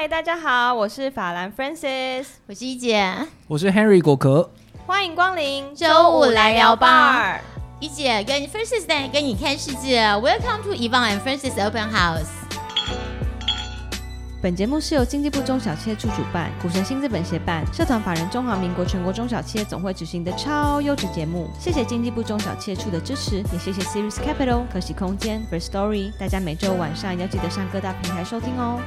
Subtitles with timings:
[0.00, 3.14] 嗨，大家好，我是法兰 Francis，我是一姐，
[3.46, 4.50] 我是 Henry 果壳，
[4.86, 7.38] 欢迎光临周五来聊吧。
[7.80, 12.30] 一姐跟 Francis 带跟你看世界，Welcome to Yvonne and Francis Open House。
[14.40, 21.50] 本节目是由经济部中小企业处主办，股神新资本协办，社团法人中华民国全国中小企业总会执行的超优质节目。
[21.58, 26.10] 谢谢经济部中小企业处的支持，也谢谢 Series Capital、可喜空间、First Story。
[26.18, 28.80] 大家每周晚上要记得上各大平台收听哦。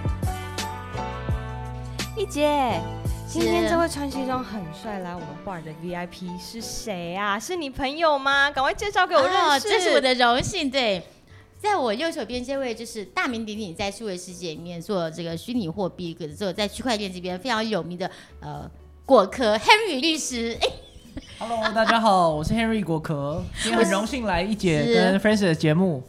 [2.15, 2.79] 一姐，
[3.27, 7.39] 今天这位穿西装很帅来我们 bar 的 VIP 是谁啊？
[7.39, 8.51] 是你朋友吗？
[8.51, 9.67] 赶快介绍给我认识。
[9.67, 11.01] 这是我的荣幸，对。
[11.59, 18.09] 在我右手边这位就是大名鼎鼎在数位世界里面做这个虚拟货币，可是做在区块链这边非常有名的
[18.41, 18.69] 呃
[19.07, 20.55] 果壳 Henry 律师。
[20.61, 20.67] 哎
[21.39, 26.03] ，Hello，大家好，我是 Henry 果壳，今天很荣幸来一姐跟 Francis 的节目。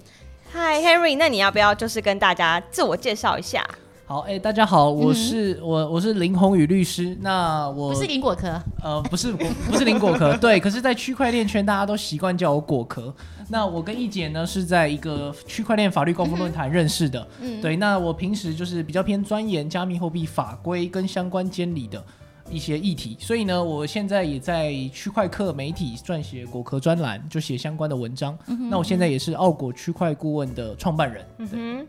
[0.52, 3.66] Hi Henry，那你要不要就是跟大家自我介绍一下？
[4.06, 7.16] 好，哎，大家好，我是我我是林宏宇律师。
[7.22, 10.60] 那我不是林果壳，呃，不是不是林果壳，对。
[10.60, 13.12] 可是，在区块链圈，大家都习惯叫我果壳。
[13.48, 17.26] 那我跟易姐呢，是在一个区块链法律高峰论坛认识的。
[17.40, 17.76] 嗯，对。
[17.76, 22.04] 那我平时就是比较偏钻研加密货币法规跟相关监理的
[22.50, 28.36] 一些议题，所以呢，我现在也在区块客媒体撰写果壳专栏，就写相关的文章。
[28.70, 31.26] 那我现在也是澳果区块顾问的创办人。
[31.38, 31.86] 嗯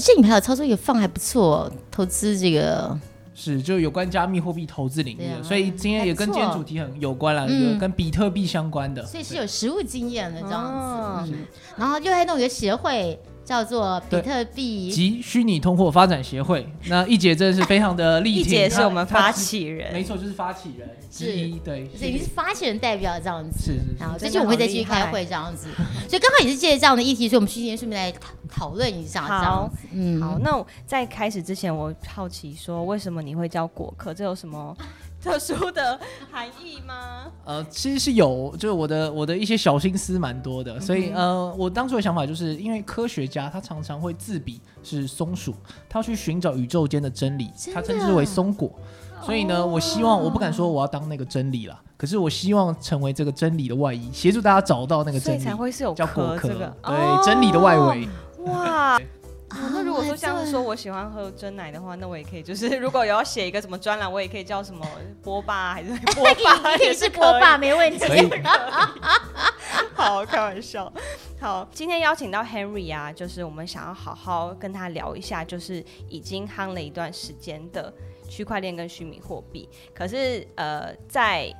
[0.00, 2.98] 而且你们还有操作一个放还不错，投资这个
[3.34, 11.34] 是就有关加密货币投资领域的，所以今天也跟今天主题很有关了，嗯跟比特币相关的，所以是有实物经验的这样子。
[11.76, 13.20] 然后又还弄一个协会。
[13.50, 16.64] 叫做比特币及虚拟通货发展协会。
[16.86, 21.58] 那一姐真的是非常的厉害， 一姐是我们发起人，没错，就是发起人之一。
[21.58, 23.58] 对，是已经是发起人代表这样子。
[23.58, 23.80] 是是。
[23.98, 25.66] 然后最近我们会再继续开会这样子。
[26.08, 28.16] 所以刚好也是借这样的议题，所以我们今天顺便来
[28.48, 29.22] 讨论一下。
[29.22, 30.38] 好，嗯，好。
[30.38, 34.14] 那在开始之前，我好奇说，为什么你会叫果壳？
[34.14, 34.76] 这有什么？
[35.22, 35.98] 特殊的
[36.30, 37.30] 含义吗？
[37.44, 45.54] 呃，其实是有，就是我的我的一些小心思蛮多的，所以呃，我当初的想法就是因为科学家他常常会自比是松鼠，
[45.88, 48.70] 他要去寻找宇宙间的真理，他称之为松果，
[49.22, 58.08] 所以呢，我希望我不敢说我要当那个真理了，可是我希望成为这个真理的外衣，协助大家找到那个真理，才会是有叫果壳，对，真理的外围，
[58.44, 58.98] 哇。
[59.52, 64.86] 那如果说像是说我喜欢喝真奶的话，那我也可以，就是如果有要写一个什么专栏，我也可以叫什么
[65.22, 68.04] 波霸还是波霸，可以是波霸没问题。
[69.94, 70.92] 好，开玩笑。
[71.40, 77.92] 好，今天邀请到 Henry 啊，就是我们想要好好跟他聊一下，就是已经夯了一段时间的
[78.28, 79.68] 区块链跟虚拟货币。
[79.94, 81.52] 可是呃，在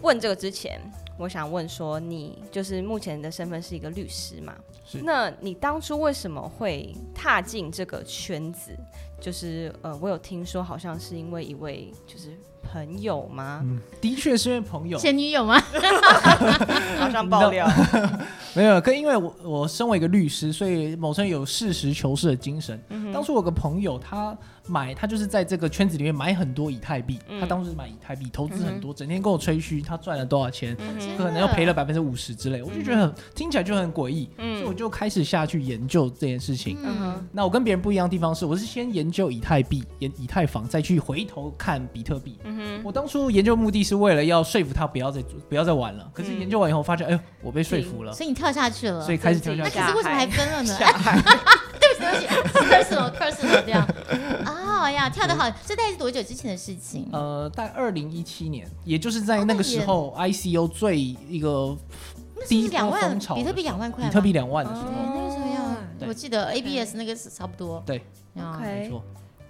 [0.00, 0.80] 问这个之前。
[1.20, 4.56] 我想问说，你就是目前的身份是一个律师嘛？
[4.86, 5.02] 是。
[5.02, 8.74] 那你当初为什么会踏进这个圈子？
[9.20, 12.38] 就是呃，我有听说，好像是因为一位就是
[12.70, 13.60] 朋友吗？
[13.64, 14.98] 嗯，的确是因为朋友。
[14.98, 15.60] 前女友吗？
[17.00, 17.68] 马上爆料。
[18.54, 22.80] 没有，可因为我我身为一个律师，所以某程有事实求是的精神。
[23.12, 24.36] 当初我有个朋友，他。
[24.66, 30.76] 买他就是在这个圈子里面买很多以太币，他当时买以太币投资很多，整天跟我吹嘘他赚了多少钱，
[31.18, 36.76] 可能要赔了百分之五十之类，我就觉得很听起来就很诡异，所以我就开始下去研究这件事情。
[36.84, 42.38] 嗯那我跟别人不一样的地方是，我是先研究以太币、研以太坊，再去回头看比特币。
[42.82, 49.78] 我当初研究目的是为了要说服他不要再不要再玩了，可是研究完以后发现，哎呦，我被说服了，所以你跳下去了，所以开始跳下去。
[49.78, 50.76] 那可是为什么还分了呢
[51.80, 52.26] 对不起
[52.70, 53.86] ？personal personal 这样
[54.44, 55.50] 啊呀，跳得好！
[55.66, 57.08] 这大概是多久之前的事情？
[57.12, 61.76] 呃，在二零一七年，也就是在那个时候，ICO 最一个
[62.48, 68.02] 低两万，比特币两万块，比特币两万的时候，那个时候要，我记得 ABS 那个是差不多，对
[68.36, 69.04] ，OK，没错。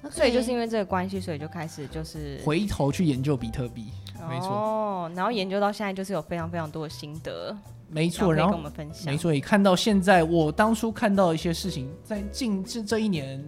[0.09, 3.89] 所以就是因为这个关系，所以就开始就是回头去研究比特币，
[4.29, 4.49] 没错。
[4.49, 7.57] 哦，然后研究到现在，就是有非常非常多的心得。
[7.89, 13.45] 没错，然后跟我们分享没错，也看到现在我当初看到一些事情，在近这这一年。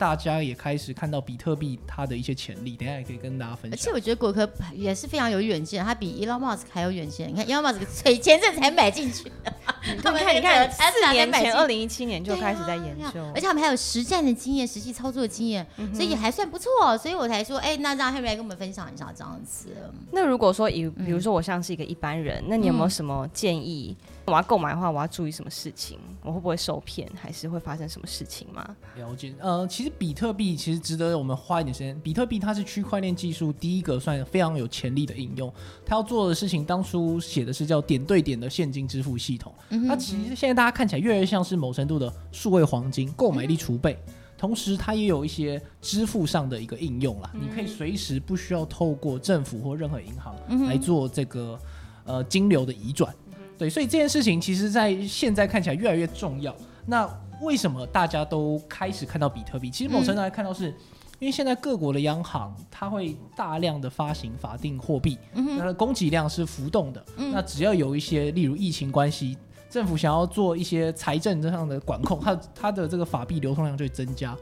[0.00, 3.72] 大家也开始看到比特币它的一些潜力，等下也可以跟大家分享。
[3.72, 7.28] 而且我觉得果壳也是非常有远见，它比 Elon Musk 还有远见。
[7.28, 9.30] 你看 Elon Musk 前阵才买进去，
[10.02, 16.70] 他们看你看四年前，二零一七年就开始在研究，而且他们还有实战的经验、实际操作的经验，所以也还算不错。
[16.96, 19.68] 所以我才说，哎，那让 Henry 来跟我们分享一下这样子。
[20.12, 23.94] 那如果说以比如说我像是一个一般人，那你有没有什么建议？
[24.30, 25.98] 我要购买的话，我要注意什么事情？
[26.22, 28.76] 我会不会受骗，还是会发生什么事情吗？
[28.96, 31.98] 了解，呃，其实比特币其实值得我们花一点时间。
[32.00, 35.52] 比特币它是区块链技术第一个算非常有潜力的应用。
[35.84, 39.52] 它要做的事情，当初写的是叫点对点的现金支付系统。
[39.88, 43.98] 它其实现在大家看起来越来越像是某程度的数位黄金购买力储备。
[44.38, 50.34] 同时它也有一些支付上的一个应用啦，你可以随时不需要透过政府或任何银行
[50.66, 51.60] 来做这个
[52.06, 53.14] 呃金流的移转。
[53.60, 56.56] 对，所以这件事情其实在现在看起来越来越重要。
[56.86, 57.06] 那
[57.42, 59.70] 为什么大家都开始看到比特币？
[59.70, 60.74] 其实某程度来看到是。
[61.18, 65.18] 因为现在各国的央行，它会大量的发行法定货币，
[65.58, 67.04] 它的供给量是浮动的。
[67.14, 69.36] 那只要有一些，例如疫情关系，
[69.68, 74.34] 政府想要做一些财政上的管控，它它的这个法币流通量就会增加。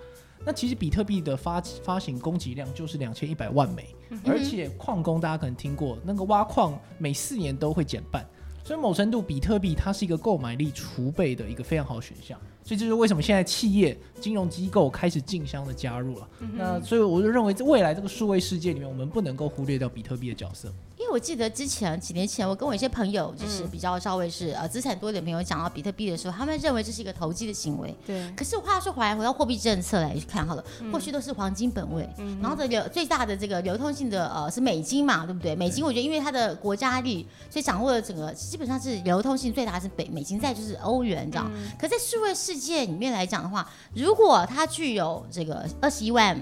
[0.47, 3.85] 那其实比特币的发发行供给量就是两千一百万枚，
[4.25, 8.25] 而且矿工大家可能听过，那个挖矿每四年都会减半，
[8.69, 12.38] 所以某程度比特币它是一个购买力储备的一个非常好的选项。
[12.62, 16.29] 所以这是为什么现在企业、金融机构开始竞相的加入了。
[16.53, 20.70] 那所以我就认为，在未来这个数位世界里面，我们不能够忽略掉比特币的角色。
[21.11, 27.95] 我记得之前几年前，我跟我一些朋友，就是比较稍微是呃资产多一点朋友讲到比特币的时候，他们认为这是一个投机的行为。
[28.07, 28.31] 对。
[28.37, 32.09] 可是话说回来，回到货币政策来看好了，过去都是黄金本位，
[32.41, 35.55] 然后的流最大的这个流通性的呃是美金嘛，对不对？
[35.57, 41.51] 美金我觉得因为它的国家力，所以掌握了整个基本上是流通性最大是北美金，再就是欧元，这样。
[41.79, 46.39] 可在数位世界里面来讲的话，如果它具有这个二十一万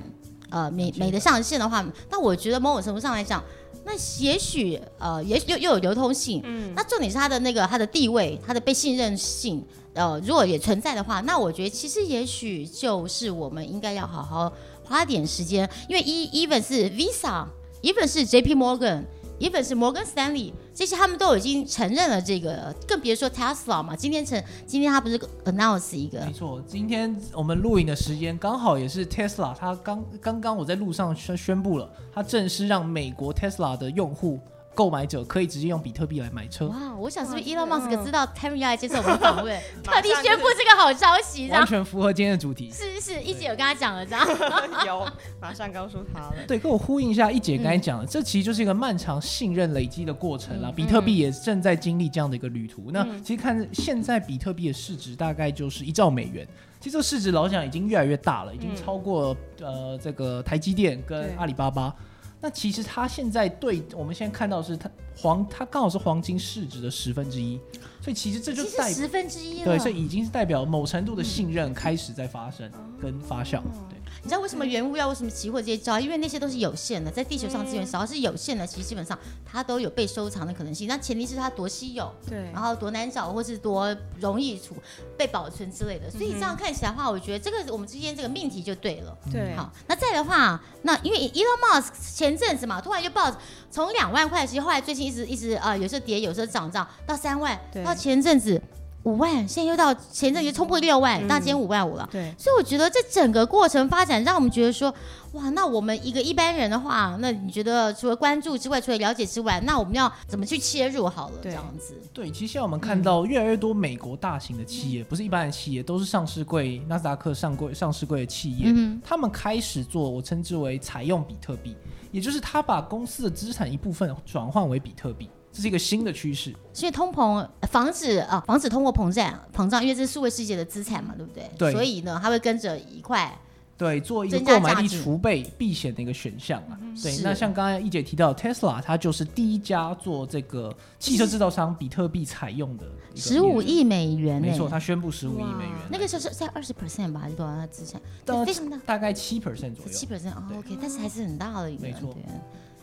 [0.50, 3.42] 呃美美的上限的话，那我觉得某种程度上来讲。
[3.88, 14.52] 那也许呃，也许又又有流通性，嗯，那重点是它的那个它的地位，它的被信任性，呃，如果也存在的话，那我觉得其实也许就是我们应该要好好
[14.82, 23.96] 花点时间，因为一 even 是 Visa，even 是 J P Morgan，even 是摩根斯坦利，这些他们都已经承认了这个，更别说 Tesla 嘛。
[23.96, 26.20] 今天成，今天他不是 announce 一个？
[26.26, 34.38] 没错，今天我们录影的时间刚好也是 Tesla，他刚刚刚我在路上宣宣布了，他正式让美国 Tesla 的用户。
[34.76, 36.68] 购买者可以直接用比特币来买车。
[36.68, 42.68] 哇，我想是不是 Elon Musk 知道 Terry 要来接受我们的访问， 特地宣布这个好消息，完全符合今天的主题。
[42.76, 44.28] 是是是，一姐有跟他讲了，这样
[44.86, 45.08] 有
[45.40, 46.34] 马上告诉他了。
[46.46, 50.70] 对，跟我呼应一下，一姐刚才讲的，这其实就是一个漫长信任累积的过程啦。
[50.76, 52.90] 比特币也正在经历这样的一个旅途。
[52.90, 56.46] 那其实看现在比特币的市值大概就是一兆美元，
[56.78, 61.94] 其实这个市值老讲已经越来越大了，已经超过呃这个台积电跟阿里巴巴。
[62.40, 67.58] 那其实它现在对我们现在看到是它黄，它刚好是黄金市值的十分之一，
[68.00, 73.95] 所以其实这就代十分之一对，所以已经是代表某程度的信任开始在发生跟发酵，对。
[74.26, 76.00] 你知道为什么原物料、为什么期货这些招？
[76.00, 80.88] 因为那些都是有限的，在地球上资源只要是有限的，其实基本上它都有被收藏的可能性。
[80.88, 84.74] 那前提是它多稀有，对，然后多难找，或是多容易储
[85.16, 86.10] 被保存之类的。
[86.10, 89.16] 所以这样看起来的话，我觉得这个我们之间这个命题就对了。
[89.30, 93.32] 对，好，那再的话，那因为 Elon Musk 前阵子嘛，突然就报
[93.70, 98.60] 从两万块，其实后来最近一直一直啊，有时候跌，有时候涨涨到三万，到前阵子。
[99.06, 102.08] 五万，现在又到前阵子冲破六万，那今天五万五了。
[102.10, 104.92] 对，所以我觉得这整个过程发展，让我们觉得说，
[105.30, 111.36] 哇，那我们一个一般人的话，那你觉得除了关注之外，除了了解之外，那我们要怎么去切入好了？
[111.40, 111.94] 这样子。
[112.12, 118.74] 对，其实现在我们看到越来越多美国大型的企业，不是一般的企业，都是上市柜、纳斯达克上柜、上市柜的企业，
[119.04, 121.76] 他们开始做我称之为采用比特币，
[122.10, 125.30] 也就是他把公司的资产一部分转换为比特币。
[125.56, 131.50] 这是一个新的趋势，所以通膨防止啊，防止通货膨胀膨胀，因为这是数位世界的资产嘛，对不对？
[131.56, 131.72] 对。
[131.72, 133.34] 所以呢，它会跟着一块，
[133.78, 136.78] 对，做一个购买力储备避险的一个选项啊。
[137.02, 137.16] 对。
[137.22, 142.84] 那像刚才一姐提到，Tesla 它就是第一家做这个汽车制造商比特币采用的，
[143.14, 145.72] 十五亿美元，没错，它宣布十五亿美元。
[145.90, 147.54] 那个时候是在二十 percent 吧，还是多少？
[147.56, 147.98] 它资产
[148.44, 149.90] 非常大，大概七 percent 左右。
[149.90, 151.82] 七 percent 哦，OK，但是还是很大的一个。
[151.82, 152.14] 没错。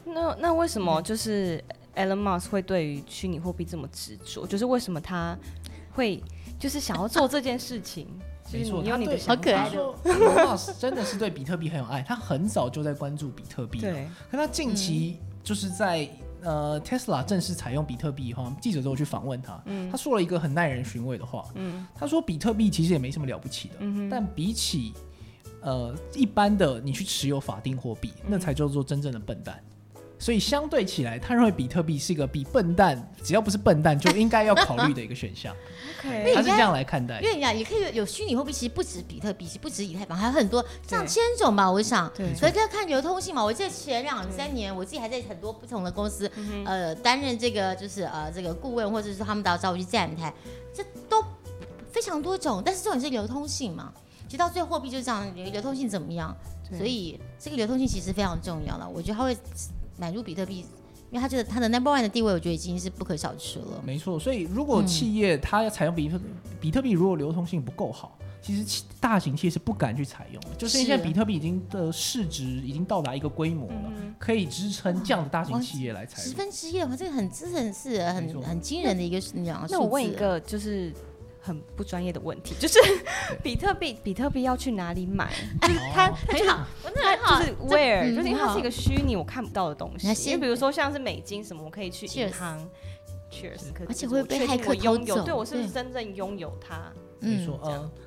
[0.06, 1.64] 那那为什么就是
[1.96, 5.38] ？Elon Musk 会对于虚拟货币这么执着，就是为什么他
[5.92, 6.24] 会
[6.60, 8.08] 就是想要做这件事情？
[8.52, 9.78] 没错，有你的好可爱的。
[10.04, 13.80] Elon Musk 真的是对比特币很有爱，他很早就在关注比特币。
[13.80, 16.08] 对，可他近期就是在
[16.42, 21.46] 呃 Tesla 正式采用比特币以后，记者都有去访问他，他说了一个很耐人寻味的话。
[21.56, 23.76] 嗯，他说比特币其实也没什么了不起的，
[24.12, 24.94] 但比起
[25.62, 29.64] 呃一般的你去持有法定货币，那才叫做真正的笨蛋。
[30.24, 35.54] 所以相对起来，他认为比特币是一个比笨蛋，只要不是笨蛋就应该要考虑的一个选项。
[36.00, 37.20] OK，他是这样来看待。
[37.20, 41.70] 因为呀，也可以有虚拟货币，其实不止比特币，其实不止以太坊，还有很多上千种吧。
[41.70, 43.44] 我想，所以要看流通性嘛。
[43.44, 46.32] 我记得前两三年，我自己还在很多不同的公司，
[46.64, 50.34] 呃，担任这个就是呃这个顾问，或者是他们都要找我去站台，
[50.74, 51.22] 这都
[51.92, 52.64] 非常多种。
[52.66, 53.92] 但是重点是流通性嘛，
[54.28, 56.34] 其实到最后货币就是这样，流通性怎么样？
[56.78, 58.88] 所以这个流通性其实非常重要了。
[58.88, 59.36] 我觉得它会。
[59.98, 60.66] 买入比特币，
[61.10, 63.82] 因为他觉得他的 number one 的地位，我觉得已经是不可小觑了。
[63.86, 66.20] 没错，所以如果企业它要采用比特
[66.60, 74.14] 比特币，如果流通性不够好，其实企大型企业是不敢去采用的，就是因为现在比特币已经的市值已经到达一个规模了，嗯。
[74.20, 76.30] 可以支撑这样的大型企业来采十。
[76.32, 80.94] 分之一的话，这个很这很是很很惊人的一个那样那我问一个就是
[81.46, 82.80] 很不专业的问题，就是
[83.44, 85.30] 比特币，比特币要去哪里买？
[85.62, 90.08] 就是它，哦很好，它很好，就是 where，就是因为它是一个虚拟我看不到的东西。
[90.08, 92.58] 因那先为比如说像是美金什么，我可以去银行。
[93.30, 96.94] Cheers，可而且我确会被骇客拥有，偷走对我是不是真正拥有它？
[97.20, 98.03] 没错，这样嗯，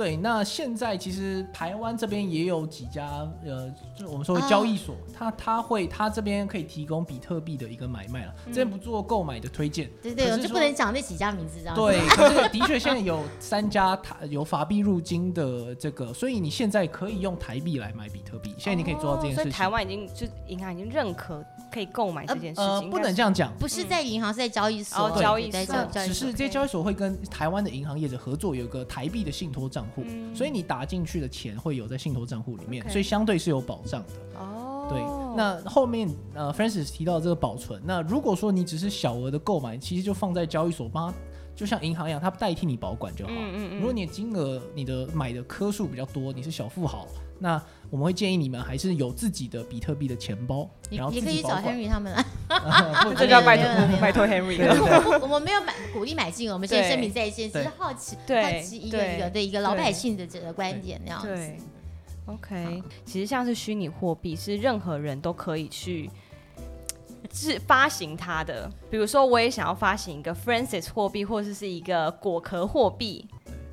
[0.00, 0.16] 对。
[0.16, 9.90] 那现在其实台湾这边也有几家呃，就我们说的交易所，它它会它这边可以提供比特币的一个买卖了，这边不做购买的推荐。
[10.02, 11.80] 对对，我就不能讲那几家名字这样子。
[11.80, 18.54] 对， 可是的确现在有三家台有法币入金的这个，所以你现在可以用台币来买比特币。
[18.56, 19.52] 现在你可以做到这件哦所以事情。
[19.52, 25.06] 台湾已经就银行已经认可可以购买这件事呃，情，不应该是能这样讲，不是在银行，是在交易所。
[25.06, 34.38] 哦交易所在交交易只是这些交易所会跟台湾的银行业者合作，有一个台币的信托账户，嗯所以你打进去的钱会有在信托账户里面所以相对是有保障的。
[34.38, 35.00] 哦，对，
[35.36, 41.16] 那后面呃，Francis 提到这个保存，那如果说你只是小额的购买，其实就放在交易所帮它，
[41.54, 43.32] 就像银行一样，它代替你保管就好。
[43.32, 47.06] 嗯嗯嗯如果你的金额、你的买的颗数比较多，你是小富豪，
[47.40, 51.56] 那我们会建议你们还是有自己的比特币的钱包，也然后也可以找。
[51.56, 52.24] Henry 他们来。
[53.16, 55.18] 这叫拜托拜托 Henry 了。
[55.22, 61.52] 我们没有买鼓励买进，我们先对声明在先，只对是好奇对好奇一个对一个的一个老百姓的这个观点那样子。
[62.26, 66.10] ，OK，其实像是虚拟货币，是任何人都可以去
[67.32, 68.70] 是发行它的。
[68.90, 73.26] 比如说，我也想要发行一个 Francis 货币，或者是一个果壳货币。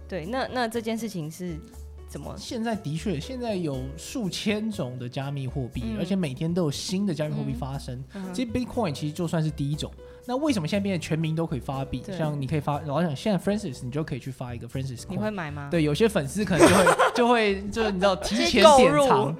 [0.07, 1.59] 对，那那这件事情是
[2.07, 2.33] 怎么？
[2.37, 8.03] 现在的确，现在有数千种的加密货币，嗯而且每天都有新的加密货币发生。
[8.33, 9.91] 其实 Bitcoin 其实就算是第一种。
[10.25, 12.03] 那为什么现在变得全民都可以发币？
[12.17, 15.69] 像你可以发，老想，现在 Francis 你就可以去发一个 Francis 你会买吗？
[15.71, 16.85] 对，有些粉丝可能就会
[17.15, 19.35] 就会就是你知道提前购入典藏，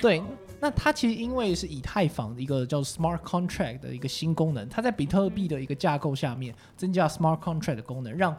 [0.00, 0.22] 对。
[0.60, 8.32] 那它其实因为是以太坊的一个叫 Smart Contract 的一个新功能，它在比特币的一个架构下面增加 Smart Contract 的功能，让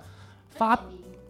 [0.50, 0.74] 发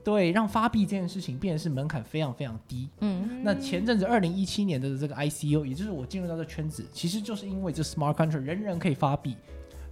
[0.04, 2.90] 对让发币这件事情变得是门槛非常非常低。
[3.00, 9.38] 嗯，那前阵子二零一七年的这个 ICO，也就是我进入到这圈子，其实就是因为这 Smart Contract 人人可以发币，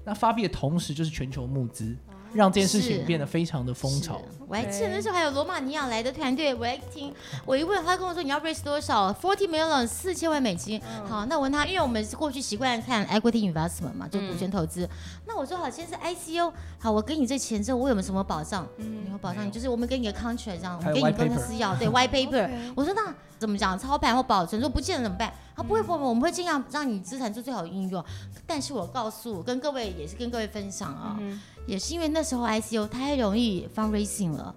[0.03, 1.95] 那发币的同时就是全球募资，
[2.33, 4.21] 让这件事情是变得非常的风潮。
[4.47, 7.13] 我还记得那时候还有罗马尼亚来的团队，我还听，
[7.45, 10.81] 我一问他跟我说你要 raise 多少，forty million 四千万美金。
[11.07, 14.89] 好，那我问他，因为我们是过去习惯看 equity investment 嘛，就股权投资。
[15.25, 18.67] 那我说好，现在是 ICO，好，我给你这钱之后，我有没有什么保障？
[18.77, 22.49] 嗯有保障，就是我们给你个 contract 这样，我们给你公司要对 white paper。
[22.75, 23.79] 我说那怎么讲？
[23.79, 25.33] 操盘或保存，说不见了怎么办？
[25.55, 28.03] 他不会不会，我们会尽量让你资产做最好的运用。
[28.45, 31.17] 但是我告诉跟各位也是跟各位分享啊，
[31.65, 34.55] 也是因为那时候 I C U 太容易 fundraising 了，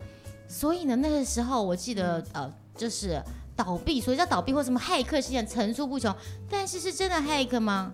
[0.48, 3.22] 所以呢那个时候我记得呃就是
[3.54, 6.14] 倒闭，所以叫倒闭或什么骇客事件层出不穷。
[6.50, 7.92] 但是是真的骇客吗？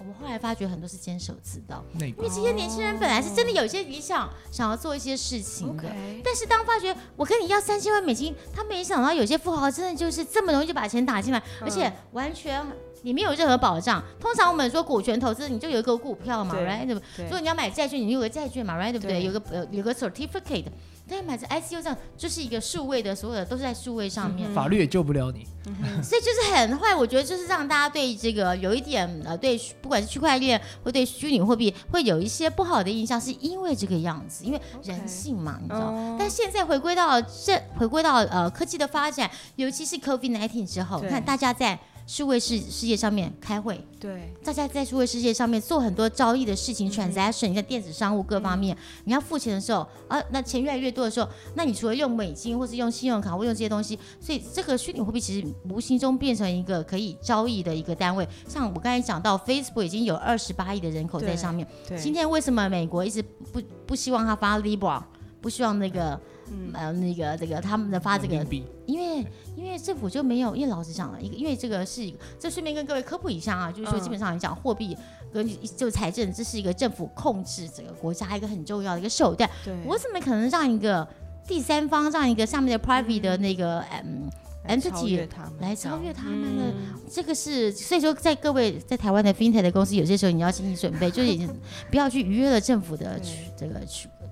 [0.00, 5.84] 我们后来发觉很多是坚守自盗，因为这些年轻人本来是真的有一些理想，想要做一些事情的。
[6.22, 12.62] 但是当发觉我跟你要三千万美金，他没想到有些富豪真的就是这么容易就把钱打进来，而且完全
[13.04, 14.02] 你没有任何保障。
[14.18, 16.86] 通常我们说股权投资，你就有一个股票嘛对，right？
[16.86, 18.90] 对不对如果你要买债券，你有个债券嘛，right？
[18.90, 19.22] 对不对？
[19.22, 20.64] 有个呃有个 certificate。
[21.06, 25.46] 但是买这 ICO 这样就是一个数位的，所有的都是在数位上面，法律也救不了你。
[26.02, 26.94] 所以就是很坏。
[26.94, 35.80] 我觉得就是让大家对这个有一点呃，对不管是区块链或对虚拟货币会有一些不好的印象，是因为这个样子，因为人性嘛，你知道。
[35.80, 58.28] 哦但现在回归到这，回归到呃科技的发展，尤其是 COVID 1 9之后，看大家在数位世世界上面开会，对，大家在数位世界上面做很多交易的事情、transaction，你看电子商务各方面，你要付钱的时候，啊，那钱越来越多的时候，那你除了用美金或是用信用卡或用这些东西，所以这个虚拟货币其实无形中变成一个可以交易的一个单位。
[58.46, 65.02] 像我刚才讲到，Facebook 已经有二十八亿的人口在上面，对，今天为什么美国一直不不希望它发 Libra，
[65.40, 66.20] 不希望那个、嗯
[66.72, 68.34] 呃那个这个他们的发这个
[68.86, 74.02] 因为因为政府就没有，因为老实讲了，一个因为这个是这顺便跟各位科普一下啊，就是说嗯。
[74.02, 74.96] 基本上来讲，货币
[75.32, 79.48] 跟就财政，这是一个政府控制整个国家一个很重要的一个手段。
[79.64, 81.06] 对，我怎么可能让一个
[81.48, 84.28] 第三方，让一个上面的 private 的那个嗯
[84.64, 85.26] 来 entity
[85.60, 86.12] 来超越。
[86.12, 87.00] 他们的嗯。
[87.10, 91.48] 这个是，所以说在各位在台湾的 fintech 的公司，有些时候你要心理准备，就是已经
[91.90, 93.50] 不要去逾越了政府的对。
[93.56, 93.80] 这个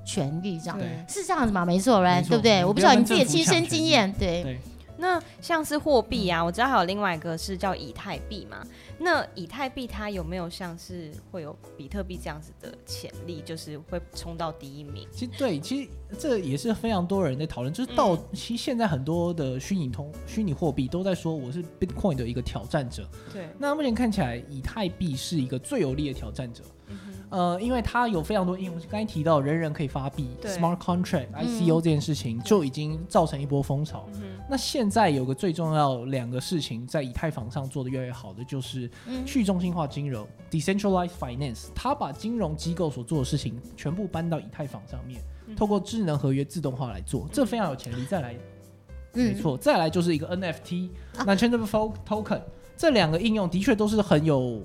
[0.05, 0.79] 权权利，这样
[1.09, 1.65] 是这样子吗？
[1.65, 2.65] 没错，right，对不对？
[2.65, 4.59] 我不知道你自己的亲身经验，对对，
[4.99, 8.59] 那像是货币啊，我知道还有另外一个是叫以太币嘛。
[8.99, 15.09] 那以太币它有没有像是会有比特币这样子的潜力，就是会冲到第一名？
[15.11, 23.09] 其实对，其实这也是非常多人在讨论，就是到其实现在很多的虚拟通虚拟货币都在说我是 Bitcoin 的一个挑战者。
[23.33, 26.63] 对，那目前看起来以太币是一个最有力的挑战者。
[27.33, 34.07] 呃，因为它有非常多应用，刚才提到人人可以发币，smart contract ICO 这件事情就已经造成一波风潮。
[34.51, 38.91] 那现在有个最重要两个事情在以太坊上做的越来越好的，就是
[39.25, 41.69] 去中心化金融 （decentralized finance）。
[41.75, 45.19] 它把金融机构所做的事情全部搬到以太坊上面，
[45.57, 48.05] 透过智能合约自动化来做，这非常有潜力。
[48.05, 48.37] 再来，
[49.15, 52.43] 没错，再来就是一个 NFT（non-fungible token）。
[52.77, 54.63] 这两个应用的确都是很有。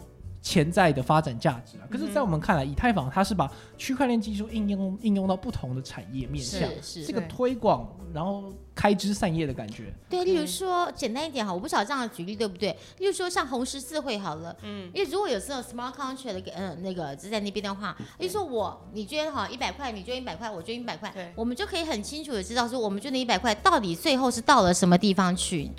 [0.47, 6.69] 潜在的发展价值啊，可是，在我们看来，以太坊它是把区块链技术应用应用到不同的产业面向，
[7.05, 9.93] 这个推广，然后开枝散叶的感觉。
[10.09, 12.69] 对，例如说，简单一点哈，我不晓得这样的举例对不对？
[12.99, 25.69] 例如说，像红十字会好了，嗯，因为如果有时候 smart contract 的嗯那个就在那边的话，例如说我你捐哈一百块，你捐一百块，我捐一百块，我们就可以很清楚的知道说，我们捐的一百块到底最后是到了什么地方去。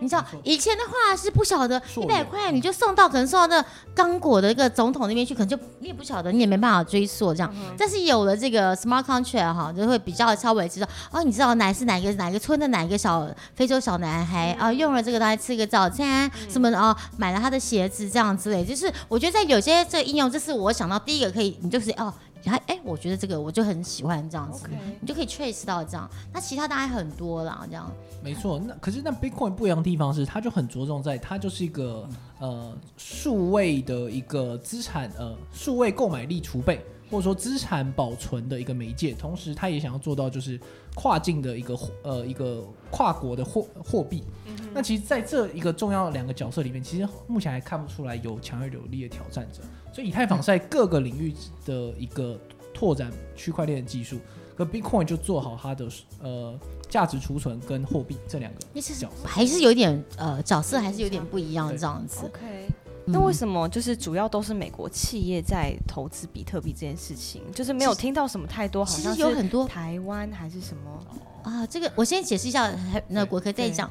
[0.00, 3.64] 你知道以前的话是不晓得一百块你就送到可能送到那
[3.94, 7.54] 刚果的一个总统那边去，可能就你也不晓得，你也没办法追溯这样。
[7.78, 18.64] 但是有了这个 smart contract 哈，就会比较稍微知道哦，你知道哪是哪个哪个村的哪个小非洲小男孩啊，用了这个来吃个早餐什么的哦，买了他的鞋子这样之类。
[18.64, 22.12] 就是我觉得在有些这个应用，这是我想到第一个可以，你就是哦。
[22.42, 24.66] 然后哎，我觉得这个我就很喜欢这样子，
[25.00, 26.08] 你就可以 trace 到这样。
[26.32, 27.90] 那其他当然很多啦，这样。
[28.22, 40.60] 没错，那可是那 Bitcoin 不一样的地方是，它就很着重在它就是一个呃数位的一个资产呃数位购买力储备或者说资产保存的一个媒介，同时它也想要做到就是
[40.94, 44.22] 跨境的一个呃一个跨国的货货币。
[44.72, 49.62] 那其实在这一个重要的两个角色里面，其实目前还看不出来有强而有力的挑战者。
[49.92, 51.34] 所以以太坊在各个领域
[51.66, 52.38] 的一个
[52.72, 54.18] 拓展区块链技术，
[54.56, 55.88] 跟 Bitcoin 就做好它的
[56.22, 62.24] 呃价值储存跟货币这两个角色，还是有点呃角色还是有点不一样这样子。
[62.26, 62.68] OK，
[63.04, 71.66] 那为什么就是主要都是美国企业在投资比特币这件事情，就是没有听到什么太多，好像有很多台湾还是什么啊？
[71.66, 72.72] 这个我先解释一下，
[73.08, 73.90] 那国科再讲，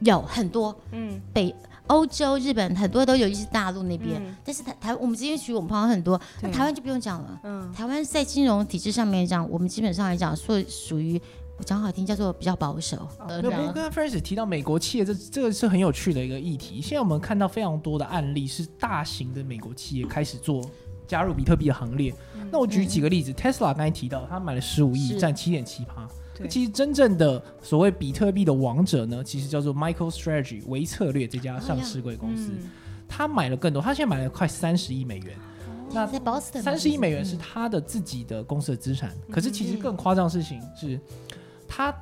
[0.00, 1.54] 有很多嗯北。
[1.88, 7.40] 欧洲、日本很多都有，一些大陆那边，但是台台我们这边区我们朋友很多，那台湾就不用讲了。
[7.42, 11.20] 嗯，台湾在金融体制上面讲，我们基本上来讲，说属于
[11.58, 13.08] 我讲好听叫做比较保守。
[13.26, 16.80] 那不过刚刚 Francis 提到美国企业，这这个是很有趣的一个议题。
[16.80, 20.62] 现在我们看到非常多的案例，是大型的美国企业开始做
[21.06, 22.14] 加入比特币的行列。
[22.52, 26.06] 那我举几个例子，Tesla 刚才提到，他买了十五亿，占七点七趴。
[26.46, 32.52] 其实真正的所谓比特币的王者呢，其实叫做 Michael Strategy 维策略这家上市贵公司，
[33.08, 35.36] 他买了更多，他现在买了快三十亿美元。
[35.90, 39.12] 那在 Boston，三十亿美元是他的自己的公司的资产。
[39.30, 41.00] 可是其实更夸张的事情是，
[41.66, 41.94] 他。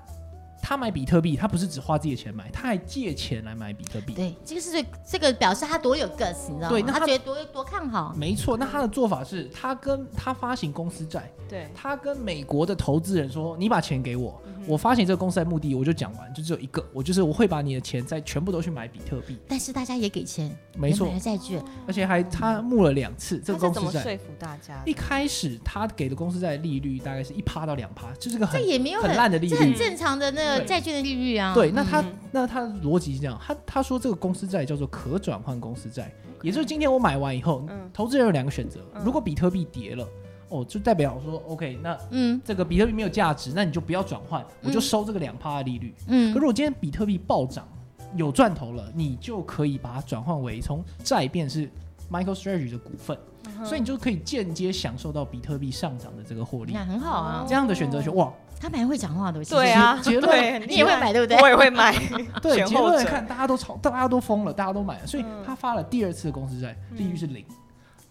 [0.68, 4.12] 他买比特币，他不是只花自己的钱买，他还借钱来买比特币。
[4.14, 6.68] 对，这个是这个表示他多有 guts，你知道吗？
[6.70, 8.12] 对，那他觉得多多看好。
[8.16, 24.02] 没错，那他的做法是他跟他发行公司债，对，他跟美国的投资人说：“你把钱给我，我发行这个公司的目的我就讲完，就只有一个，我就是我会把你的钱再全部都去买比特币。”但是大家也给钱，没错，债券，而且还他募了两次这个公司债。
[24.02, 24.82] 说服大家？
[24.84, 31.52] 一开始他给的公司债利率大概是一趴到两趴，就是个很这也没有很烂的利率，这很正常的那个债券的利率啊。
[31.54, 40.06] 对，那他那他逻辑是这样，他他说这个公司债叫做可转换公司债，也就是今天我买完以后，投资人有两个选择，如果比特币跌了，
[40.48, 45.94] 哦，就代表说 OK，那嗯，这个比特币没有价值，那你就不要转换，我就收这个两趴的利率。
[46.08, 47.66] 嗯，可如果今天比特币暴涨，
[48.14, 51.68] 有赚头了，你就可以把它转换为从债变是
[52.10, 53.18] Michael Strategy 的股份，
[53.64, 56.72] 所以你就可以间接享受到比特币上涨的这个获利。
[56.72, 58.32] 那很好啊，这样的选择权哇。
[58.58, 61.36] 他蛮会讲话的，对啊，结论你也会买对不对？
[61.42, 61.94] 我也会买。
[62.40, 67.44] 对，结论看大家都炒，大家都疯了，大家都买了，所以他发了第二次的公司债，利率是零，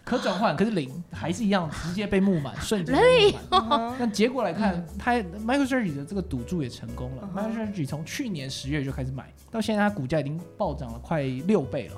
[0.04, 2.96] 可转换可是零，还是一样，直接被募满，瞬间
[3.50, 3.96] 募满。
[3.98, 7.28] 那结果来看，他 Michael Strategy 的这个赌注也成功了。
[7.36, 11.96] Michael Strategy 从去年十月就开始买，到现在它股价已经暴涨了快六倍了，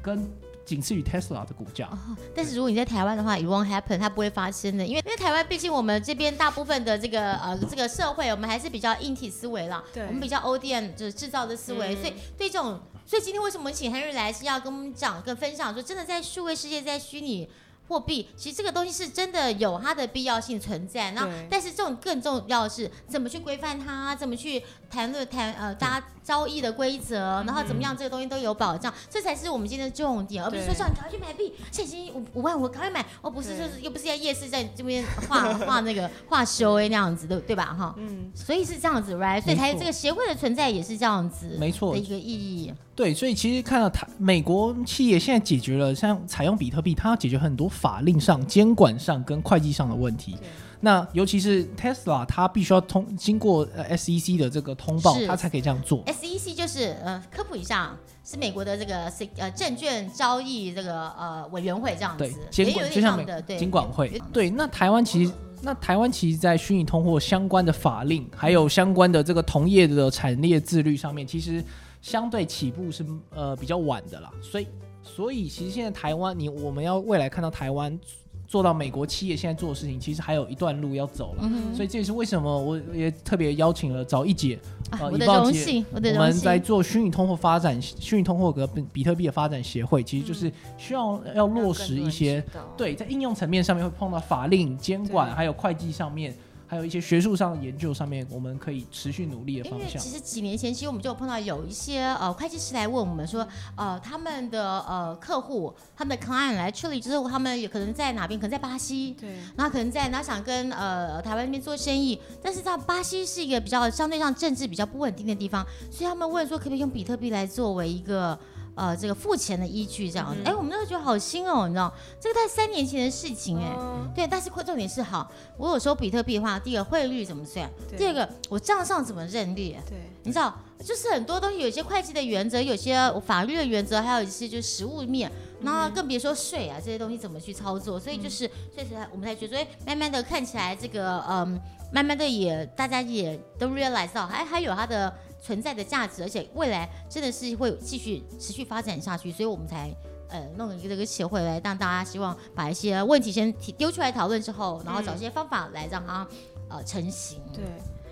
[0.00, 0.24] 跟。
[0.64, 1.88] 仅次于 Tesla 的股价，
[2.34, 17.48] 但是如果你在台湾的话，it won't happen，它不会发生的，因为因为台湾毕竟我们这边大部分的这个呃这个社会，我们还是比较硬体思维啦，我们比较 ODM 就是制造的思维，所以对这种，所以今天为什么请 Henry 来是要跟我们讲跟分享，说真的在数位世界，在虚拟
[17.88, 21.10] 货币，其实这个东西是真的有它的必要性存在。
[21.10, 37.94] 那对但是这种更重要的是怎么去规范它，怎么去谈论谈呃大家交易的规则，然后怎么样这个东西都有保障，这才是我们今天的重点，而不是说叫你赶快去买币，现金五五万我赶快买，哦不是就是又不是在夜市在这边画画那个画修哎那样子，对对吧哈？
[37.98, 39.42] 嗯，所以是这样子，right？
[39.42, 42.72] 所以才这个协会的存在也是这样子，没错的一个意义。
[42.94, 50.36] 对，所以其实看到它美国企业现在解决了像采用比特币，它要解决很多法令上、监管上跟会计上的问题。
[50.80, 56.04] 那尤其是 Tesla，它必须要通经过呃 SEC 的这个通报，它才可以这样做。
[56.04, 64.24] SEC E 就是呃科普一下，是美国的这个呃证券交易这个呃委员会这样子对，，监管就像美的对监管会有。
[64.32, 65.32] 对，那台湾其实。
[65.66, 71.64] 那台湾其实，在虚拟通货相关的法令，还有相关的这个同业的产业自律上面，其实
[72.04, 73.02] 相对起步是
[73.34, 74.30] 呃比较晚的啦。
[74.42, 74.66] 所以，
[75.02, 77.98] 所以其实现在台湾，你我们要未来看到台湾
[78.46, 81.44] 做到美国企业现在做的事情，其实还有一段路要走了。
[81.44, 84.58] 嗯所以这也是为什么我也特别邀请了找一姐，
[84.90, 86.58] 呃啊我的以报姐荣幸，我的荣我们在。
[86.58, 92.44] 做虚拟通货发展、虚拟通货和比比特币的发展协会，其实就是需要要落实一些。
[92.76, 96.34] 对，在应用层面上面会碰到法令监管，对还有会计上面，
[96.74, 99.92] 还有一些学术上的研究上面，我们可以持续努力的方向。
[99.92, 108.40] 为其实几年前，其实我们就有碰到有一些呃会计师来问我们说，呃，他们的呃客户，他们的 client 来处理之后，他们有可能在哪边？
[108.40, 118.36] 可能在巴西，对，然后可能在，然后想跟呃台湾那边做生意，但是在巴西是一个比较相对上政治比较不稳定的地方，所以他们问说可不可以用比特币来作为一个
[118.74, 120.40] 呃这个付钱的依据这样子。
[120.44, 127.68] 嗯哎、我们那时候觉得好新哦，你知道，这个在三年前的事情哎、嗯对，但是重点是好，我有收比特币的话，第一个汇率怎么算？
[127.96, 129.76] 第二个我账上怎么认率？
[129.88, 135.30] 对，你知道，就是很多东西，有些会计的原则，有些法律的原则，还有一些就是实物面，
[135.62, 137.98] 然后更别说税啊这些东西怎么去操作。
[137.98, 141.60] 所以就是，所以才我们才觉得，哎，慢慢的看起来这个，嗯，
[141.92, 145.12] 慢慢的也大家也都 realize 到，还还有它的
[145.44, 149.94] 存在的价值，而且未来真的是会继续持续发展下去，所以我们才。
[150.30, 156.26] 呃，弄一个这个协会来让大家希望把一些问题先提丢出来讨论之后，然后找一些方法来让它
[156.68, 157.40] 呃成型。
[157.52, 157.62] 对，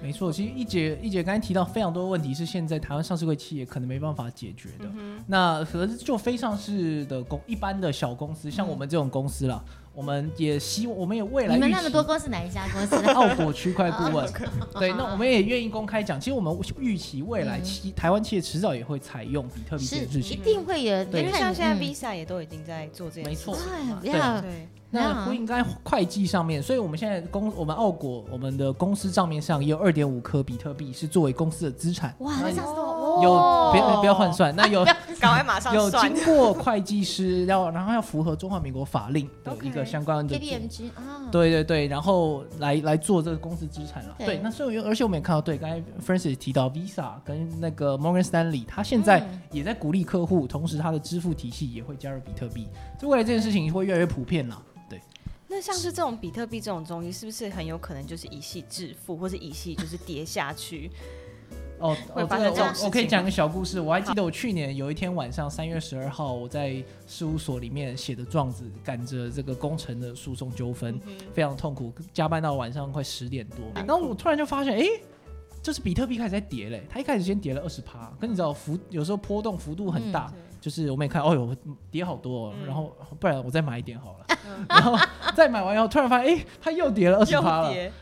[0.01, 4.85] 没错，其实一姐一姐刚才提到非常多的问题是现在台湾上市会企业可能没办法解决的。
[5.27, 9.65] 那可是就非上市的公一般的小公司，像我们这种公司啦，
[9.95, 12.97] 我们也希望我们也未来你们那么多公司哪一家公司？
[13.13, 14.27] 澳国区块顾问，
[14.79, 16.19] 对，那我们也愿意公开讲。
[16.19, 20.41] 其实我们预期未来企台湾企业迟早也会采用比特币这件事情。
[20.43, 21.21] 定会有，对。
[21.21, 21.81] 因为看像现在嗯。
[21.83, 23.57] Visa 也都已经在做这件没错。
[24.01, 32.15] 对，那不应该会计上面，所以我们现在公我们澳国我们的公司账面上也有二点五颗比特币是作为公司的资产。
[32.21, 33.21] 哇，那那这样子哦。
[33.23, 34.85] 有哦不要不要换算，那有
[35.23, 40.37] 赶快马上有算经过会计师，要然后要符合中华民国法令的 一个相关的
[41.31, 44.17] 对对对，然后来来做这个公司资产了。
[44.19, 52.67] 对对，那所以而且我们也看到，对，刚才 Francis 提到 Visa 跟那个 Morgan Stanley，他现在嗯也在鼓励客户，同时他的支付体系也会加入比特币，
[52.99, 54.61] 所以未来这件事情会越来越普遍了。
[54.91, 55.01] 对，
[55.47, 60.91] 那像是这种比特币这种东西，是不是很有可能就是一系致富，或者一系就是跌下去？
[61.83, 70.99] 哦，会哦这个发生这种事我我可以讲个小故事，我还记得我去年有一天晚上三月十二号，我在事务所里面写的状子，赶着这个工程的诉讼纠纷，
[71.35, 74.87] 非常痛苦，加班到晚上快十点多，然后我突然就发现，哎。
[75.63, 81.57] 就是比特币开始在跌嘞，它一开始先跌了二十趴，跟你知道幅有时候波动幅度很大，嗯就是我们也看，哦哟，
[81.89, 84.37] 跌好多、哦，嗯然后不然我再买一点好了，
[84.69, 84.99] 然后
[85.37, 87.93] 再买完以后，突然发现，哎、它又跌了二十趴了，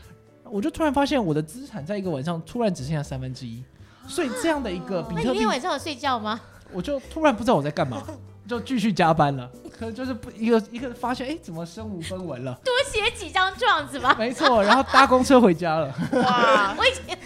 [0.45, 3.63] 我就突然发现我的资产在一个晚上突然只剩下三分之一，
[4.11, 6.39] 所以这样的一个比那你晚上有睡觉吗？
[6.73, 8.03] 我就突然不知道我在干嘛，
[8.47, 9.49] 就继续加班了。
[9.79, 12.53] 可能就是不一个一个发现，哎、怎么身无分文了？
[12.63, 14.15] 多写几张状子吧。
[14.19, 15.87] 没错，然后搭公车回家了。
[16.13, 17.17] 哇， 我以前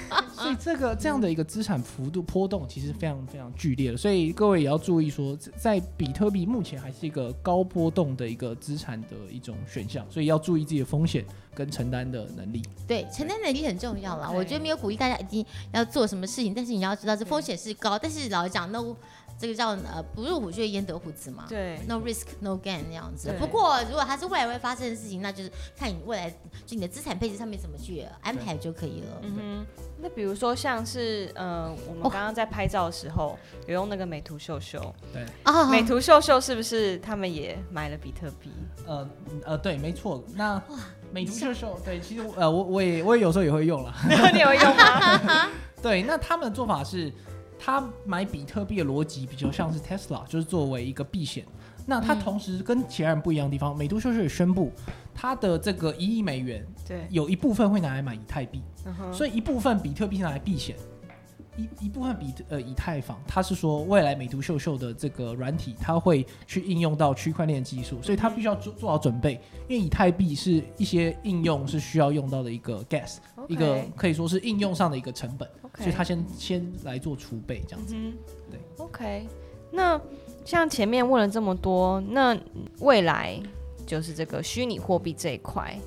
[0.46, 12.62] 所以这个这样的一个资产幅度波动其实非常非常剧烈的，所以各位也要注意说，在比特币目前还是一个高波动的一个资产的一种选项，所以要注意自己的风险跟承担的能力。
[12.88, 14.30] 对承担能力很重要啦。
[14.30, 18.96] 我觉得没有鼓励大家一定要做什么事情，但是你要知道这风险是高，但是老实讲，no
[19.38, 21.46] 这个叫呃不入虎穴焉得虎子嘛。
[21.50, 23.34] 对，No risk, no gain 那样子。
[23.38, 26.30] 不过，如果它是未来会发生的事情，那就是看你未来
[26.66, 29.22] 就你的资产配置上面怎么去安排就可以了。
[29.24, 29.66] 嗯哼。
[30.06, 34.94] 那比如说像是呃，我们哦刚刚在拍照的时候有用那个美图秀秀，
[35.42, 38.52] 啊美图秀秀是不是他们也买了比特币？
[38.86, 39.10] 呃
[39.44, 40.24] 呃，对，没错。
[40.36, 40.62] 那
[41.12, 43.92] 美图秀秀，对，其实呃我我也我也有时候也会用了。
[44.32, 45.50] 你会用吗？
[45.82, 47.12] 对，那他们的做法是，
[47.58, 51.44] 他买比特币的逻辑比较像是 Tesla，就是作为一个避险。
[51.88, 54.72] 那他同时跟其他人不一样的地方，美图秀秀也宣布，
[55.16, 60.76] 他的这个一亿美元对，有一部分会拿来买以太币，嗯所以一部分比特币拿来避险，
[61.56, 77.96] 一一部分比呃以太坊，它是说未来美图秀秀的这个软体，它会去应用到区块链技术，所以它必须要做做好准备，因为以太币是一些应用是需要用到的一个 gas，一个可以说是应用上的一个成本，所以它先先来做储备这样子。
[77.96, 78.14] 嗯
[78.52, 79.26] 对，OK，
[79.72, 80.00] 那
[80.44, 82.38] 像前面问了这么多，那
[82.80, 83.40] 未来
[83.86, 85.78] 就是这个虚拟货币这一块。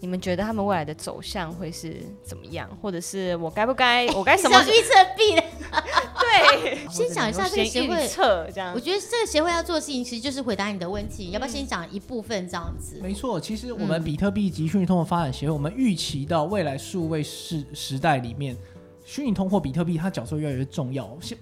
[0.00, 2.70] 你们觉得他们未来的走向会是怎么样？
[2.80, 4.56] 或者是我该不该， 我该什么？
[4.62, 5.42] 预测币的？
[6.20, 8.78] 对， 先讲一下这个协会测这样我。
[8.78, 11.32] 觉得这个协会要做的事情，其实就是回答你的问题。
[11.32, 13.00] 要不要先讲一部分这样子？
[13.02, 18.56] 没错，其实我嗯们比特币及虚拟通货发展协会，我们预期到未来数位时时代里面，
[19.04, 21.10] 虚拟通货比特币它角色越来越重要。
[21.20, 21.36] 现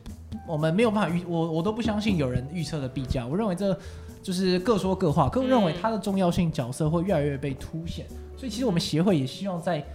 [0.49, 3.27] 我们没有办法预，我我都不相信有人预测的币价。
[3.27, 3.79] 我认为这
[4.27, 8.05] 就是各说各话，个人认为它的重要性角色会越来越被凸显。
[8.37, 9.87] 所以其实我们协会也希望在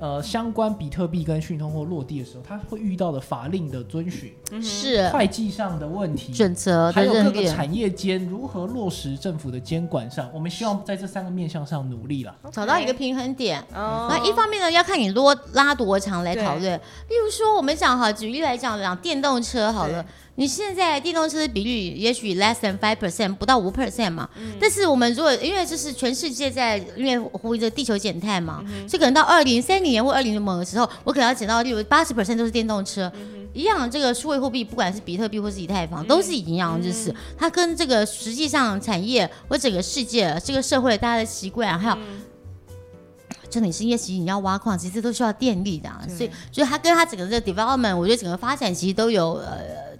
[0.00, 7.30] 呃相关比特币跟讯通货落地的时候，它会遇到的法令的遵循、是会计上的问题、准则还有各。
[7.30, 12.34] 个产业间如何落实政府的监管上，我们希望在这三个面向上努力了。
[12.50, 13.62] 找到一个平衡点。
[13.72, 16.76] 哦那一方面呢，要看你多拉多长来讨论。
[17.08, 24.28] 例如说，我们讲哈，举例来讲，讲电动车好了对，你现在电动车的比率也许 less than five percent，不到五 percent 嘛。
[24.60, 33.12] 但是我们如果因为这是全世界在因为呼吁这个地球减碳嘛，所以可能到二零三零年或二零某个时候，我可能要减到例如八十 percent 都是电动车。
[33.54, 41.96] 一样，这个数位货币，不管是比特币或是以太坊，都是一样，就是它跟这个实际上产业或整个世界、这个社会大家的习惯，还有
[43.48, 49.56] 真的是因为其实你要挖矿，其实都需要电力的、啊，所以所以它跟它整个这个 development，我觉得整个发展其实都有呃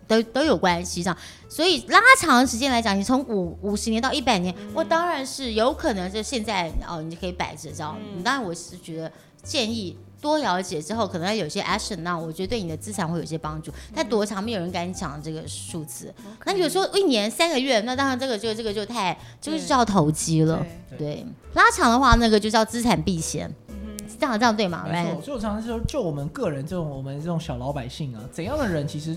[0.06, 1.16] 都都有关系这样。
[1.48, 7.96] 所以拉长时间来讲，你从五五十年到一百年，我当然是有可能就现在哦，你就可以摆着这样。
[8.24, 9.10] 当然我是觉得
[9.42, 9.96] 建议。
[10.18, 13.70] 多了解之后，可能有些 action，那我觉得对你的资产会有些帮助。
[13.94, 16.12] 但多长，没有人敢讲这个数字。
[16.44, 20.66] 那你有时候一年三个月，那当然这个就这个就太这个就叫投机了。
[20.88, 23.48] 对对，拉长的话，那个就叫资产避险，
[24.18, 24.84] 这样这样对吗？
[24.90, 29.16] 没错，所以我常常说，就我们个人这种我们这种小老百姓啊，怎样的人其实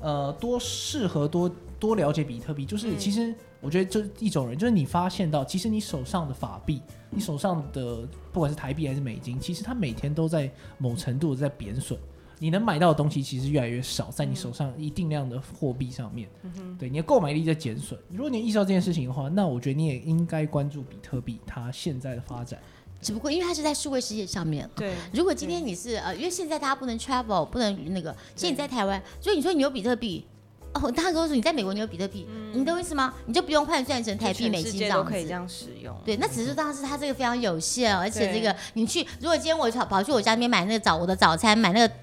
[0.00, 6.80] 呃多适合多多了解比特币，就是嗯其实我觉得就是一种人，就是你发现到其实你手上的法币，
[7.10, 11.98] 你手上的不管是台币还是美金，其实它每天都在某程度的在贬损。
[12.38, 16.28] 你能买到的东西其实越来越少，在你手上一定量的货币上面，
[16.78, 17.98] 对你的购买力在减损。
[18.10, 22.60] 如果你意识到这件事情的话，那我觉得你也应该关注比特币它现在的发展。
[23.00, 24.68] 只不过因为它是在数位世界上面。
[24.74, 30.26] 对，如果今天你是呃，因为现在大家不能 travel，不能那个，现在你在台湾，所以你说你有比特币，
[30.74, 33.14] 哦，大家跟我说你在美国你有比特币，你懂我意思吗？
[33.26, 35.30] 你就不用换算成台币、美金这样子都可以这。
[35.30, 35.96] 样使用。
[36.04, 41.94] 对，那只是当时它这个非常有限，而且这个你去，如果今天我跑跑去我家那边买那个早我的早餐，买那个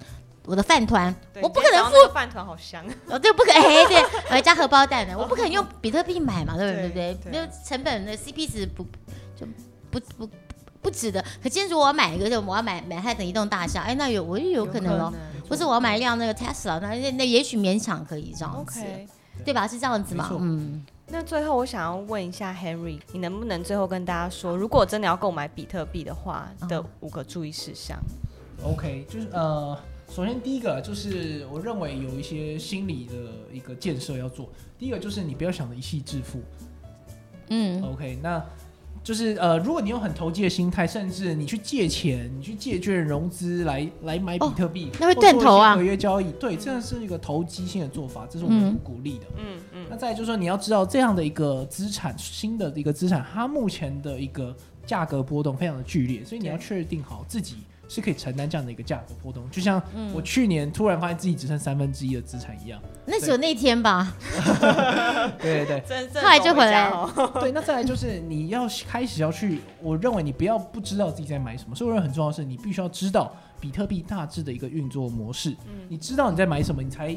[0.46, 2.86] 我的饭团，我不可能付饭团好香。
[3.08, 6.82] 哦，对，不可 哎，对，我还加荷包蛋呢，我不可能用 比特币买嘛，对不对？
[6.82, 7.32] 对对不对？
[7.32, 8.84] 对那成本的 CP 值不
[9.36, 9.46] 就
[9.92, 10.30] 不不
[10.84, 11.19] 不值得。
[11.41, 15.12] 可今天如果我要买一个，就我要买买它等一栋大厦，哎，那有我也有可能咯。
[15.50, 19.08] 或是我要买一辆那个 Tesla，那那那也许勉强可以这样子 OK，
[19.43, 19.67] 对吧？
[19.67, 20.30] 是这样子嘛没？
[20.30, 28.00] 错嗯，那最后我想要问一下 Henry，你能不能最后跟大家说，如果真的要购买比特币的话的五个注意事项
[28.63, 29.78] ？OK，就是呃，
[30.10, 33.13] 首先第一个就是我认为有一些心理的
[33.52, 34.50] 一个建设要做。
[34.80, 36.41] 第一个就是你不要想着一夕致富。
[37.50, 38.43] 嗯，OK，那
[39.04, 45.76] 就是呃，如果你有很投机的心态，甚至你去借钱、你去借券融资来来买比特币，那会断头啊。
[45.76, 49.26] 合约交易，对，这样是一个投机性的做法，这是我们嗯不鼓励的。
[49.38, 49.86] 嗯嗯。
[49.89, 59.50] 那再来就是说，你要知道这样的一个资产，新的一个资产，它目前的一个价格波动非常的剧烈，所以你要确定好自己是可以承担这样的一个价格波动。
[59.50, 62.82] 就像嗯我去年突然发现自己只剩三分之一的资产一样。
[63.06, 64.13] 那只有那天吧。
[65.41, 67.12] 对 对对后来就回来了。
[67.41, 75.52] 对，那再来就是你要开始要去，我认为你不要不知道自己在买什么，所以我认为很重要的是，你必须要知道比特币大致的一个运作模式。
[75.65, 77.15] 嗯你知道你在买什么，你才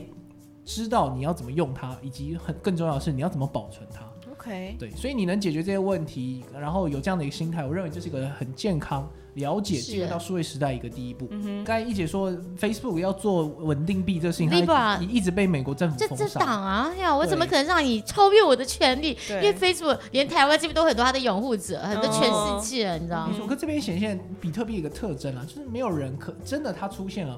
[0.64, 4.00] 知道你要怎么用它，以及很更重要的是你要怎么保存它。
[4.46, 11.26] OK，对，所以你能解决这些问题，然后有这样的一个心态，我认为这是一个很健康、了解是进入到数位时代一个第一步。
[11.30, 16.40] 嗯，刚才一姐说 Facebook 要做稳定币这个事情，它一一直被美国政府这这封杀。
[16.40, 19.18] 党啊，哎呀，我怎么可能让你超越我的权利？
[19.28, 23.32] 因为 Facebook 连台湾这边都很多他的拥护者，很多全哦世界，你知道吗？
[23.32, 27.36] 没错，可这边显现比特币一个特征啊，就是没有人可真的它出现了，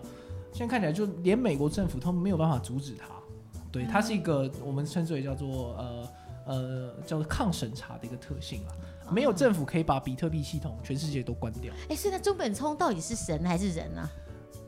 [0.53, 3.07] 现在看起来就连美国政府都没有办法阻止它。
[3.71, 6.09] 对，它是一个我们称之为叫做呃
[6.49, 8.75] 呃叫做抗审查的一个特性啊。
[9.11, 11.73] 没有政府可以把比特币系统全世界都关掉。
[11.89, 14.11] 哎，所以那中本聪到底是神还是人啊？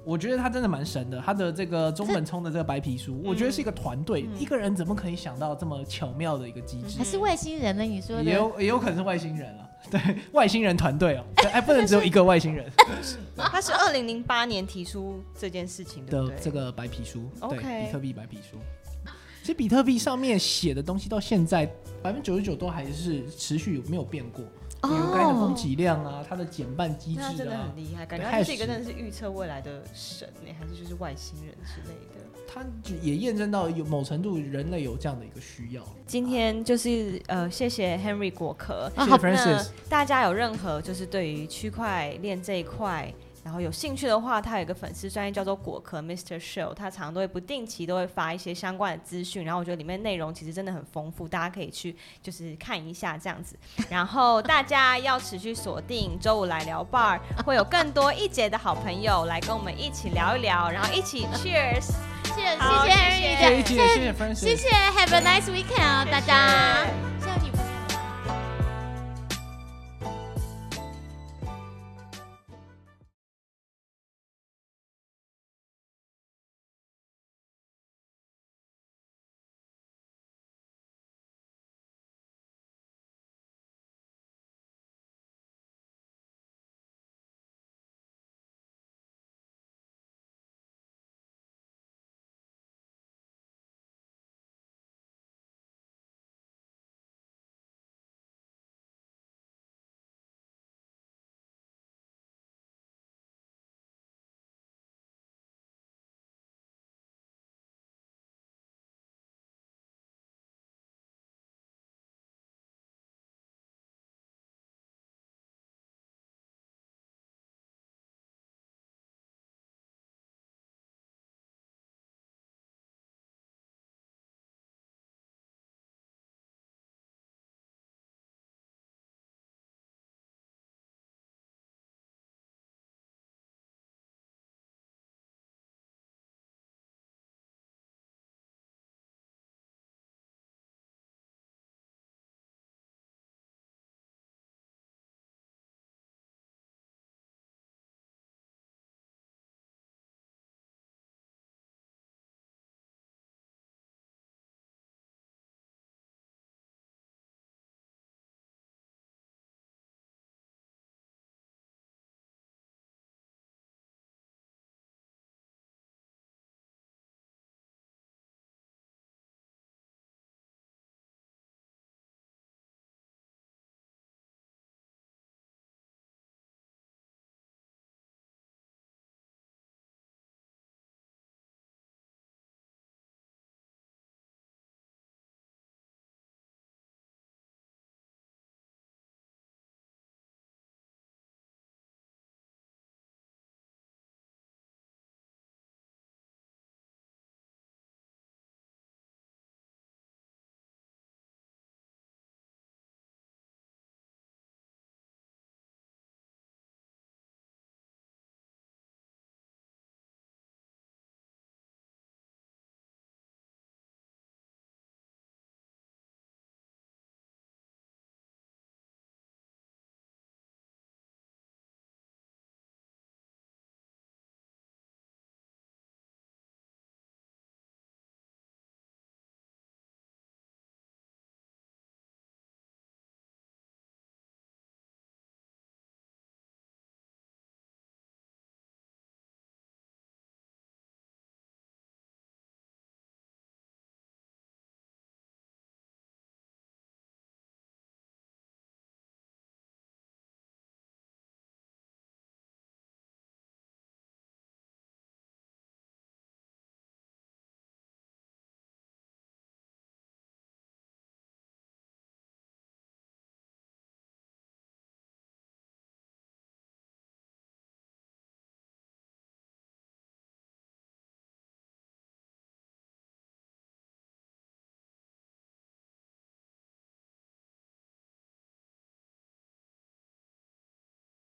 [0.03, 6.97] 我觉得他真的蛮神的，他的这个中本聪的这个白皮书，我觉得是一个团队，一个人怎么可以想到这么巧妙的一个机制？
[6.97, 7.83] 还是外星人呢？
[7.83, 10.01] 你说也有也有可能是外星人啊， 对，
[10.33, 12.73] 外星人团队哦， 哎，不能只有一个外星人。
[13.37, 18.57] 他是二零零八年提出这件事情的这个白皮书对，比特币白皮书。
[19.41, 21.67] 其实比特币上面写的东西到现在
[22.03, 24.45] 百分之九十九都还是持续没有变过。
[24.83, 32.21] 比如该的供给量啊，它的减半机制啊，真的很厉害，感觉他是一个真的是预测未来的神呢，还是就是外星人之类的？
[32.49, 32.65] 他
[33.03, 35.83] 也验证到有某程度人类有这样的一个需要。
[36.07, 39.69] 今天就是呃，谢谢 Henry 果壳，谢谢 Francis。
[39.89, 43.13] 大家有任何就是对于区块链这一块。
[43.43, 46.39] 然后有兴趣的话，他有一个粉丝专业叫做果壳 Mr.
[46.39, 49.45] Show，他常常都会不定期都会发一些相关的资讯。
[49.45, 53.57] 然后我觉得里面内容其实真的很丰富，大家可以去就是看一下这样子。
[53.89, 61.93] 然后大家要持续锁定周五来聊 bar，会有更多一节的好朋友来跟我们一起聊一聊，然后一起 Cheers，
[62.25, 66.87] 谢谢谢谢谢谢谢谢谢谢 Have a nice weekend 啊，大家。